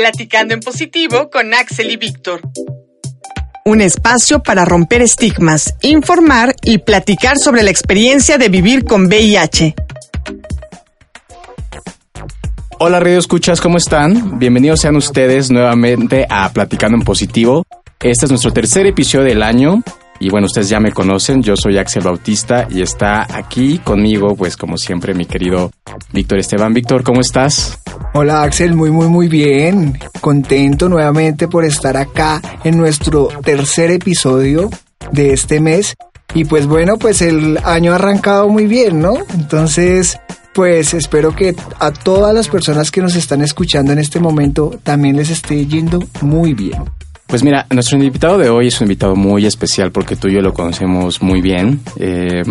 [0.00, 2.40] Platicando en positivo con Axel y Víctor.
[3.66, 9.74] Un espacio para romper estigmas, informar y platicar sobre la experiencia de vivir con VIH.
[12.78, 14.38] Hola Radio Escuchas, ¿cómo están?
[14.38, 17.66] Bienvenidos sean ustedes nuevamente a Platicando en Positivo.
[18.02, 19.82] Este es nuestro tercer episodio del año
[20.18, 24.56] y bueno, ustedes ya me conocen, yo soy Axel Bautista y está aquí conmigo, pues
[24.56, 25.70] como siempre, mi querido
[26.12, 26.72] Víctor Esteban.
[26.72, 27.79] Víctor, ¿cómo estás?
[28.12, 29.96] Hola Axel, muy muy muy bien.
[30.20, 34.68] Contento nuevamente por estar acá en nuestro tercer episodio
[35.12, 35.94] de este mes.
[36.34, 39.14] Y pues bueno, pues el año ha arrancado muy bien, ¿no?
[39.32, 40.18] Entonces,
[40.52, 45.16] pues espero que a todas las personas que nos están escuchando en este momento también
[45.16, 46.82] les esté yendo muy bien.
[47.28, 50.40] Pues mira, nuestro invitado de hoy es un invitado muy especial porque tú y yo
[50.40, 51.80] lo conocemos muy bien.
[51.96, 52.42] Eh,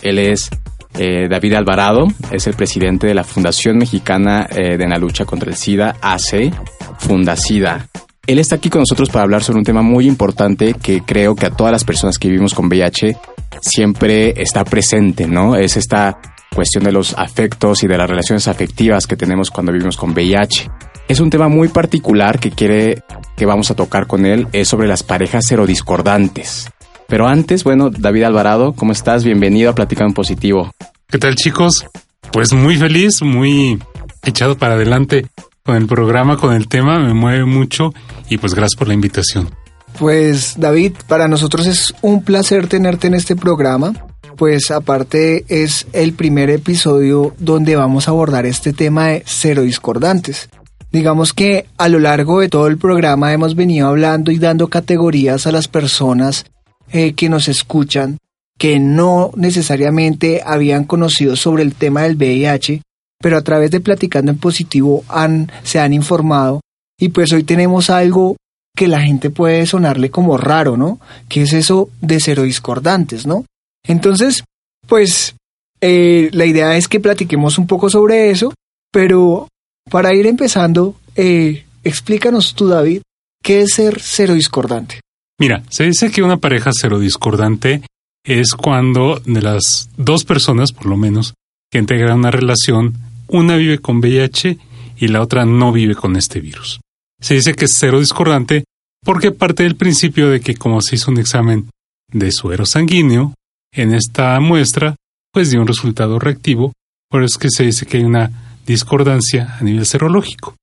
[0.00, 0.48] él es
[0.98, 5.50] eh, David Alvarado, es el presidente de la Fundación Mexicana eh, de la Lucha contra
[5.50, 6.52] el SIDA, AC,
[6.98, 7.88] Fundacida.
[8.26, 11.46] Él está aquí con nosotros para hablar sobre un tema muy importante que creo que
[11.46, 13.16] a todas las personas que vivimos con VIH
[13.60, 15.56] siempre está presente, ¿no?
[15.56, 16.18] Es esta
[16.54, 20.70] cuestión de los afectos y de las relaciones afectivas que tenemos cuando vivimos con VIH.
[21.06, 23.02] Es un tema muy particular que quiere
[23.36, 26.70] que vamos a tocar con él es sobre las parejas serodiscordantes.
[27.08, 29.24] Pero antes, bueno, David Alvarado, ¿cómo estás?
[29.24, 30.70] Bienvenido a Platicar en Positivo.
[31.08, 31.84] ¿Qué tal chicos?
[32.32, 33.78] Pues muy feliz, muy
[34.24, 35.26] echado para adelante
[35.64, 37.94] con el programa, con el tema, me mueve mucho
[38.28, 39.50] y pues gracias por la invitación.
[39.98, 43.92] Pues David, para nosotros es un placer tenerte en este programa,
[44.36, 50.48] pues aparte es el primer episodio donde vamos a abordar este tema de serodiscordantes.
[50.90, 55.46] Digamos que a lo largo de todo el programa hemos venido hablando y dando categorías
[55.46, 56.44] a las personas
[56.92, 58.18] eh, que nos escuchan
[58.58, 62.82] que no necesariamente habían conocido sobre el tema del VIH,
[63.20, 66.60] pero a través de Platicando en Positivo han, se han informado
[66.98, 68.36] y pues hoy tenemos algo
[68.76, 71.00] que la gente puede sonarle como raro, ¿no?
[71.28, 73.44] Que es eso de cero discordantes, ¿no?
[73.86, 74.42] Entonces,
[74.86, 75.36] pues
[75.80, 78.52] eh, la idea es que platiquemos un poco sobre eso,
[78.90, 79.48] pero
[79.90, 83.02] para ir empezando, eh, explícanos tú, David,
[83.42, 85.00] ¿qué es ser cero discordante?
[85.38, 87.82] Mira, se dice que una pareja cero discordante
[88.24, 91.34] es cuando de las dos personas, por lo menos,
[91.70, 92.94] que integran una relación,
[93.28, 94.58] una vive con VIH
[94.96, 96.80] y la otra no vive con este virus.
[97.20, 98.64] Se dice que es cero discordante
[99.04, 101.68] porque parte del principio de que como se hizo un examen
[102.10, 103.34] de suero sanguíneo,
[103.72, 104.94] en esta muestra,
[105.32, 106.72] pues dio un resultado reactivo,
[107.10, 110.54] por eso es que se dice que hay una discordancia a nivel serológico.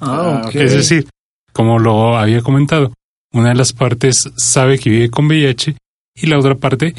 [0.00, 1.08] Ah, Es decir,
[1.52, 2.92] como lo había comentado,
[3.32, 5.76] una de las partes sabe que vive con VIH
[6.14, 6.94] y la otra parte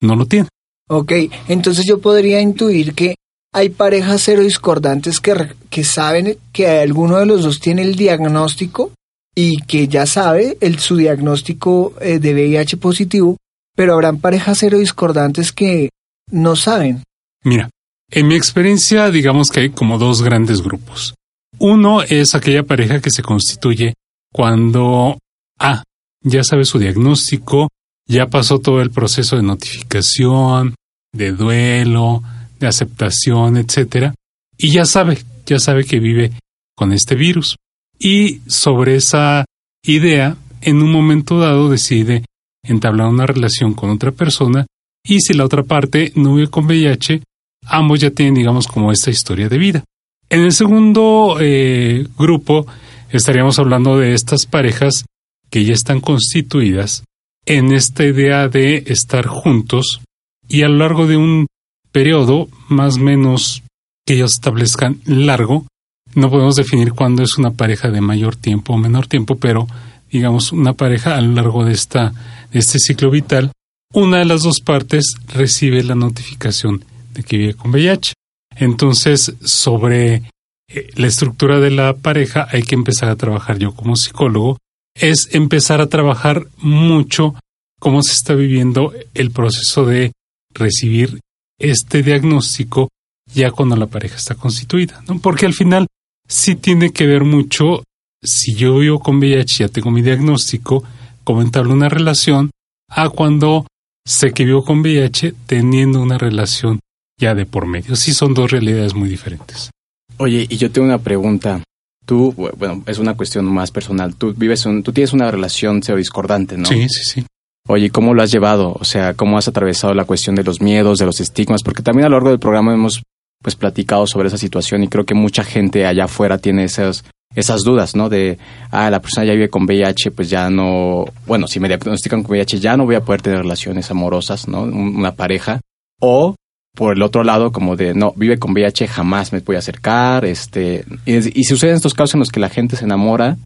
[0.00, 0.48] no lo tiene.
[0.88, 1.12] Ok,
[1.48, 3.14] entonces yo podría intuir que
[3.52, 8.92] hay parejas cero discordantes que, que saben que alguno de los dos tiene el diagnóstico
[9.34, 13.36] y que ya sabe el, su diagnóstico eh, de VIH positivo,
[13.74, 15.90] pero habrán parejas cero discordantes que
[16.30, 17.02] no saben.
[17.44, 17.70] Mira,
[18.10, 21.14] en mi experiencia, digamos que hay como dos grandes grupos.
[21.58, 23.94] Uno es aquella pareja que se constituye
[24.32, 25.18] cuando
[25.62, 25.82] A
[26.24, 27.68] ya sabe su diagnóstico,
[28.06, 30.74] ya pasó todo el proceso de notificación,
[31.12, 32.22] de duelo,
[32.58, 34.14] de aceptación, etcétera,
[34.56, 36.32] y ya sabe, ya sabe que vive
[36.76, 37.56] con este virus.
[37.98, 39.44] Y sobre esa
[39.84, 42.24] idea, en un momento dado decide
[42.62, 44.66] entablar una relación con otra persona
[45.04, 47.22] y si la otra parte no vive con VIH,
[47.66, 49.84] ambos ya tienen, digamos, como esta historia de vida.
[50.28, 52.66] En el segundo eh, grupo
[53.10, 55.04] estaríamos hablando de estas parejas
[55.52, 57.04] que ya están constituidas
[57.44, 60.00] en esta idea de estar juntos
[60.48, 61.46] y a lo largo de un
[61.92, 63.62] periodo más o menos
[64.06, 65.66] que ellos establezcan largo,
[66.14, 69.68] no podemos definir cuándo es una pareja de mayor tiempo o menor tiempo, pero
[70.10, 72.12] digamos una pareja a lo largo de, esta,
[72.50, 73.52] de este ciclo vital,
[73.92, 76.82] una de las dos partes recibe la notificación
[77.12, 78.14] de que vive con VIH.
[78.56, 80.22] Entonces, sobre
[80.68, 84.58] eh, la estructura de la pareja hay que empezar a trabajar yo como psicólogo,
[84.94, 87.34] es empezar a trabajar mucho
[87.78, 90.12] cómo se está viviendo el proceso de
[90.54, 91.20] recibir
[91.58, 92.88] este diagnóstico
[93.32, 95.02] ya cuando la pareja está constituida.
[95.22, 95.86] Porque al final
[96.28, 97.82] sí tiene que ver mucho
[98.22, 100.84] si yo vivo con VIH, ya tengo mi diagnóstico,
[101.24, 101.42] cómo
[101.72, 102.50] una relación,
[102.88, 103.66] a cuando
[104.06, 106.80] sé que vivo con VIH teniendo una relación
[107.18, 107.96] ya de por medio.
[107.96, 109.70] Sí son dos realidades muy diferentes.
[110.18, 111.62] Oye, y yo tengo una pregunta.
[112.04, 114.16] Tú, bueno, es una cuestión más personal.
[114.16, 116.66] Tú vives, un, tú tienes una relación cero discordante, ¿no?
[116.66, 117.26] Sí, sí, sí.
[117.68, 118.76] Oye, ¿cómo lo has llevado?
[118.78, 121.62] O sea, ¿cómo has atravesado la cuestión de los miedos, de los estigmas?
[121.62, 123.02] Porque también a lo largo del programa hemos
[123.40, 127.04] pues platicado sobre esa situación y creo que mucha gente allá afuera tiene esas,
[127.34, 128.08] esas dudas, ¿no?
[128.08, 128.38] De,
[128.70, 132.32] ah, la persona ya vive con VIH, pues ya no, bueno, si me diagnostican con
[132.32, 134.62] VIH ya no voy a poder tener relaciones amorosas, ¿no?
[134.62, 135.60] Una pareja.
[136.00, 136.34] O
[136.74, 140.24] por el otro lado, como de, no, vive con VIH, jamás me voy a acercar,
[140.24, 143.36] este, y, y suceden estos casos en los que la gente se enamora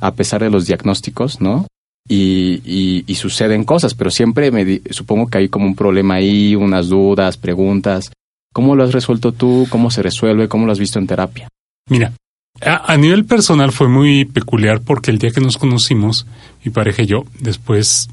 [0.00, 1.66] a pesar de los diagnósticos, ¿no?
[2.06, 6.88] Y, y, suceden cosas, pero siempre me supongo que hay como un problema ahí, unas
[6.88, 8.12] dudas, preguntas.
[8.52, 9.66] ¿Cómo lo has resuelto tú?
[9.70, 10.48] ¿Cómo se resuelve?
[10.48, 11.48] ¿Cómo lo has visto en terapia?
[11.88, 12.12] Mira,
[12.60, 16.26] a, nivel personal fue muy peculiar porque el día que nos conocimos,
[16.62, 18.10] mi pareja y yo, después,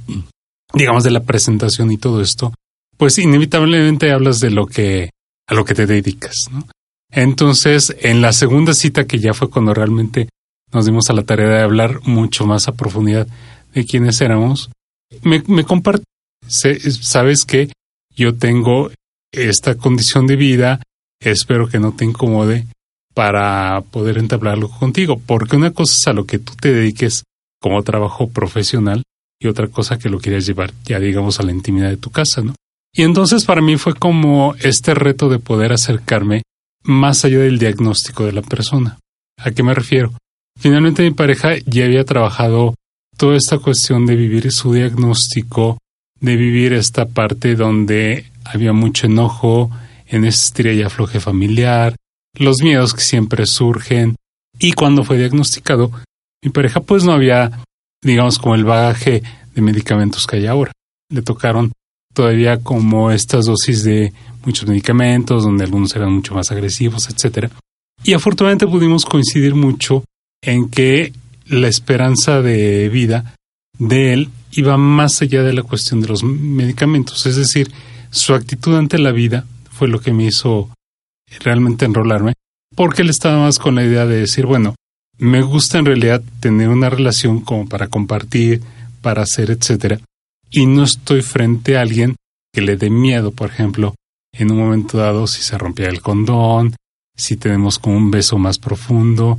[0.74, 2.54] digamos, de la presentación y todo esto,
[3.02, 5.10] pues inevitablemente hablas de lo que,
[5.48, 6.68] a lo que te dedicas, ¿no?
[7.12, 10.30] Entonces, en la segunda cita, que ya fue cuando realmente
[10.72, 13.28] nos dimos a la tarea de hablar mucho más a profundidad
[13.74, 14.70] de quiénes éramos,
[15.24, 16.04] me, me comparte,
[16.48, 17.72] sabes que
[18.16, 18.92] yo tengo
[19.32, 20.84] esta condición de vida,
[21.20, 22.68] espero que no te incomode,
[23.16, 27.24] para poder entablarlo contigo, porque una cosa es a lo que tú te dediques
[27.60, 29.02] como trabajo profesional
[29.40, 32.44] y otra cosa que lo quieras llevar ya digamos a la intimidad de tu casa,
[32.44, 32.54] ¿no?
[32.94, 36.44] Y entonces para mí fue como este reto de poder acercarme
[36.84, 38.98] más allá del diagnóstico de la persona.
[39.38, 40.12] ¿A qué me refiero?
[40.60, 42.76] Finalmente mi pareja ya había trabajado
[43.18, 45.78] toda esta cuestión de vivir su diagnóstico,
[46.20, 49.72] de vivir esta parte donde había mucho enojo,
[50.08, 51.96] en esta y afloje familiar,
[52.38, 54.16] los miedos que siempre surgen.
[54.60, 55.92] Y cuando fue diagnosticado,
[56.44, 57.64] mi pareja pues no había,
[58.04, 59.24] digamos, como el bagaje
[59.56, 60.72] de medicamentos que hay ahora.
[61.10, 61.72] Le tocaron
[62.14, 64.14] todavía como estas dosis de
[64.46, 67.50] muchos medicamentos, donde algunos eran mucho más agresivos, etc.
[68.04, 70.04] Y afortunadamente pudimos coincidir mucho
[70.42, 71.14] en que
[71.48, 73.36] la esperanza de vida
[73.78, 77.26] de él iba más allá de la cuestión de los medicamentos.
[77.26, 77.72] Es decir,
[78.10, 80.70] su actitud ante la vida fue lo que me hizo
[81.40, 82.34] realmente enrolarme,
[82.76, 84.76] porque él estaba más con la idea de decir, bueno,
[85.18, 88.62] me gusta en realidad tener una relación como para compartir,
[89.02, 90.00] para hacer, etcétera,
[90.52, 92.16] y no estoy frente a alguien
[92.54, 93.96] que le dé miedo, por ejemplo,
[94.34, 96.76] en un momento dado si se rompía el condón,
[97.16, 99.38] si tenemos como un beso más profundo,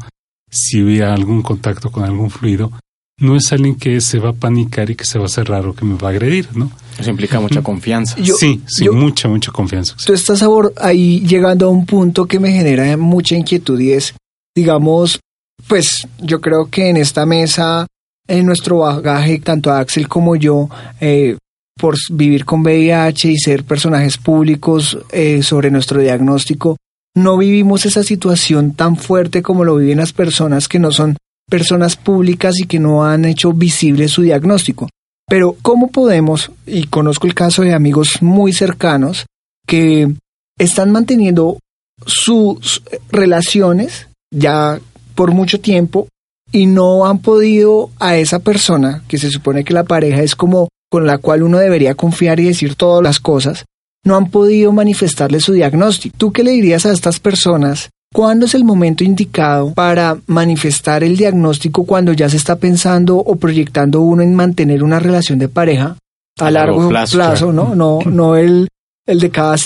[0.51, 2.73] si hubiera algún contacto con algún fluido,
[3.19, 5.75] no es alguien que se va a panicar y que se va a cerrar o
[5.75, 6.71] que me va a agredir, ¿no?
[6.99, 8.17] Eso implica mucha confianza.
[8.17, 9.95] sí, sí, mucha, mucha confianza.
[10.05, 10.45] Tú estás
[10.81, 14.15] ahí llegando a un punto que me genera mucha inquietud y es,
[14.55, 15.21] digamos,
[15.69, 17.87] pues yo creo que en esta mesa,
[18.33, 20.71] en nuestro bagaje, tanto Axel como yo,
[21.01, 21.37] eh,
[21.79, 26.79] por vivir con VIH y ser personajes públicos eh, sobre nuestro diagnóstico,
[27.15, 31.19] no vivimos esa situación tan fuerte como lo viven las personas que no son
[31.51, 34.89] personas públicas y que no han hecho visible su diagnóstico.
[35.29, 39.27] Pero ¿cómo podemos, y conozco el caso de amigos muy cercanos,
[39.67, 40.11] que
[40.59, 41.59] están manteniendo
[42.07, 44.81] sus relaciones ya
[45.15, 46.09] por mucho tiempo
[46.53, 50.69] y no han podido a esa persona, que se supone que la pareja es como
[50.91, 53.65] con la cual uno debería confiar y decir todas las cosas,
[54.05, 56.15] no han podido manifestarle su diagnóstico.
[56.19, 61.17] ¿Tú qué le dirías a estas personas ¿Cuándo es el momento indicado para manifestar el
[61.17, 65.97] diagnóstico cuando ya se está pensando o proyectando uno en mantener una relación de pareja
[66.39, 67.75] a, largo, plazo, ¿no?
[67.75, 68.69] No, no el,
[69.07, 69.57] el de cada,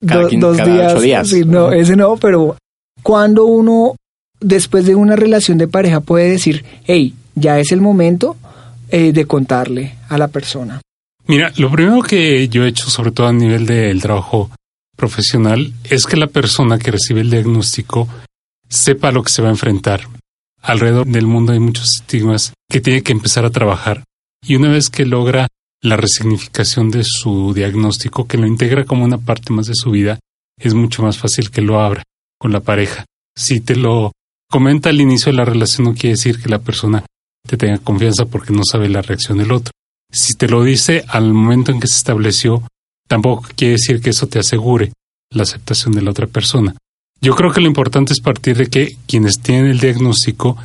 [0.00, 1.32] dos días.
[1.46, 2.56] no, ese no, pero
[3.04, 3.94] cuando uno
[4.42, 8.36] después de una relación de pareja puede decir, hey, ya es el momento
[8.90, 10.80] eh, de contarle a la persona.
[11.26, 14.50] Mira, lo primero que yo he hecho, sobre todo a nivel del trabajo
[14.96, 18.08] profesional es que la persona que recibe el diagnóstico
[18.68, 20.02] sepa lo que se va a enfrentar.
[20.60, 24.04] Alrededor del mundo hay muchos estigmas que tiene que empezar a trabajar
[24.46, 25.48] y una vez que logra
[25.80, 30.18] la resignificación de su diagnóstico, que lo integra como una parte más de su vida,
[30.58, 32.04] es mucho más fácil que lo abra
[32.38, 33.04] con la pareja.
[33.36, 34.12] Si te lo
[34.52, 37.06] comenta al inicio de la relación no quiere decir que la persona
[37.48, 39.72] te tenga confianza porque no sabe la reacción del otro.
[40.12, 42.62] Si te lo dice al momento en que se estableció
[43.08, 44.92] tampoco quiere decir que eso te asegure
[45.30, 46.74] la aceptación de la otra persona.
[47.22, 50.58] Yo creo que lo importante es partir de que quienes tienen el diagnóstico,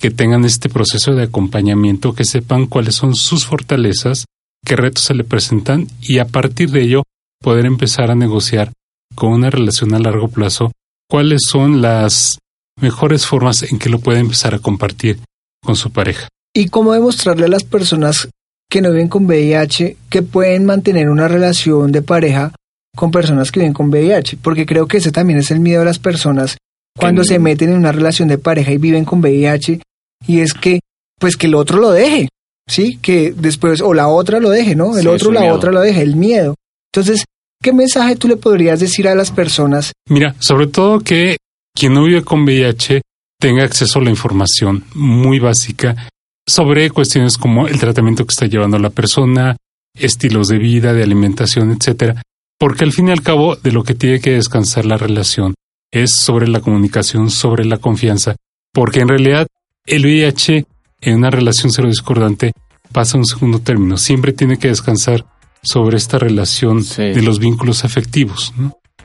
[0.00, 4.24] que tengan este proceso de acompañamiento, que sepan cuáles son sus fortalezas,
[4.64, 7.02] qué retos se le presentan y a partir de ello
[7.42, 8.72] poder empezar a negociar
[9.14, 10.72] con una relación a largo plazo
[11.10, 12.38] cuáles son las
[12.80, 15.18] mejores formas en que lo puede empezar a compartir
[15.62, 16.28] con su pareja.
[16.54, 18.28] Y cómo demostrarle a las personas
[18.70, 22.52] que no viven con VIH que pueden mantener una relación de pareja
[22.96, 25.86] con personas que viven con VIH, porque creo que ese también es el miedo de
[25.86, 26.56] las personas
[26.96, 29.80] cuando se meten en una relación de pareja y viven con VIH
[30.26, 30.80] y es que
[31.18, 32.28] pues que el otro lo deje,
[32.68, 32.98] ¿sí?
[33.00, 34.96] Que después o la otra lo deje, ¿no?
[34.96, 36.54] El otro la otra lo deje, el miedo.
[36.92, 37.24] Entonces,
[37.62, 39.92] ¿qué mensaje tú le podrías decir a las personas?
[40.08, 41.36] Mira, sobre todo que
[41.74, 43.02] quien no vive con VIH
[43.38, 46.08] tenga acceso a la información muy básica
[46.46, 49.56] sobre cuestiones como el tratamiento que está llevando la persona,
[49.94, 52.22] estilos de vida, de alimentación, etcétera,
[52.58, 55.54] porque al fin y al cabo de lo que tiene que descansar la relación
[55.90, 58.36] es sobre la comunicación, sobre la confianza,
[58.72, 59.46] porque en realidad
[59.86, 60.66] el VIH
[61.00, 62.52] en una relación cero discordante
[62.92, 65.26] pasa a un segundo término, siempre tiene que descansar
[65.62, 68.52] sobre esta relación de los vínculos afectivos.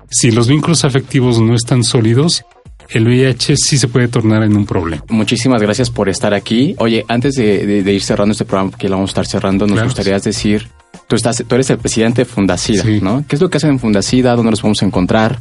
[0.10, 2.44] Si los vínculos afectivos no están sólidos,
[2.92, 5.04] el VIH sí se puede tornar en un problema.
[5.10, 6.76] Muchísimas gracias por estar aquí.
[6.80, 10.18] Oye, antes de, ir cerrando este programa, que lo vamos a estar cerrando, nos gustaría
[10.20, 10.68] decir,
[11.08, 13.24] tú, estás, tú eres el presidente de Fundacida, ¿no?
[13.28, 14.36] ¿Qué es lo que hacen en Fundacida?
[14.36, 15.40] ¿Dónde nos podemos encontrar?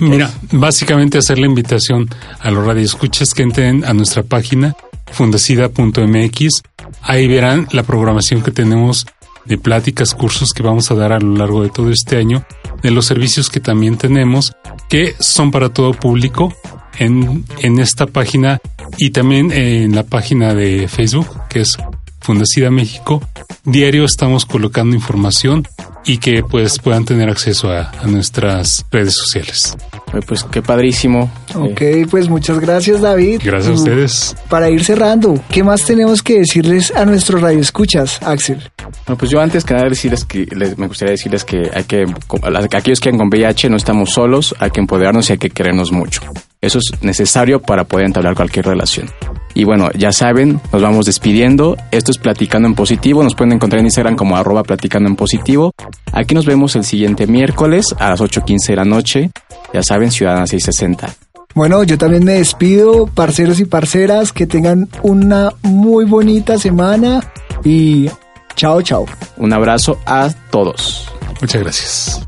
[0.00, 2.08] Mira, básicamente hacer la invitación
[2.40, 4.76] a los radioescuchas que entren a nuestra página
[5.12, 6.62] fundacida.mx.
[7.02, 9.06] Ahí verán la programación que tenemos
[9.44, 12.44] de pláticas, cursos que vamos a dar a lo largo de todo este año,
[12.82, 14.52] de los servicios que también tenemos,
[14.90, 16.54] que son para todo público
[16.98, 18.60] en, en esta página
[18.96, 21.76] y también en la página de Facebook, que es
[22.20, 23.22] Fundacida México.
[23.64, 25.66] Diario estamos colocando información
[26.04, 29.76] y que pues puedan tener acceso a, nuestras redes sociales.
[30.26, 31.30] Pues qué padrísimo.
[31.54, 33.40] Ok, pues muchas gracias David.
[33.44, 34.36] Gracias a mm, ustedes.
[34.48, 38.58] Para ir cerrando, ¿qué más tenemos que decirles a nuestros radioescuchas, Axel?
[39.06, 42.06] Bueno, pues yo antes que nada decirles que me gustaría decirles que hay que
[42.72, 45.92] aquellos que han con VIH no estamos solos, hay que empoderarnos y hay que querernos
[45.92, 46.22] mucho.
[46.60, 49.08] Eso es necesario para poder entablar cualquier relación.
[49.54, 51.76] Y bueno, ya saben, nos vamos despidiendo.
[51.90, 53.22] Esto es Platicando en Positivo.
[53.22, 55.72] Nos pueden encontrar en Instagram como arroba Platicando en Positivo.
[56.12, 59.30] Aquí nos vemos el siguiente miércoles a las 8.15 de la noche.
[59.72, 61.14] Ya saben, Ciudadana 660.
[61.54, 67.32] Bueno, yo también me despido, parceros y parceras, que tengan una muy bonita semana
[67.64, 68.08] y
[68.54, 69.06] chao, chao.
[69.38, 71.10] Un abrazo a todos.
[71.40, 72.27] Muchas gracias.